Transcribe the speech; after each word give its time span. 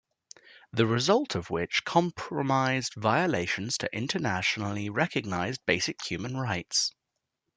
The 0.73 0.87
results 0.87 1.35
of 1.35 1.51
which 1.51 1.85
comprised 1.85 2.95
violations 2.95 3.77
to 3.77 3.95
internationally 3.95 4.89
recognized 4.89 5.63
basic 5.67 6.01
human 6.03 6.35
rights. 6.37 6.91